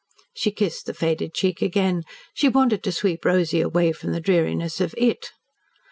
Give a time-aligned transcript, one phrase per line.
[0.33, 2.01] She kissed the faded cheek again.
[2.33, 5.29] She wanted to sweep Rosy away from the dreariness of "it."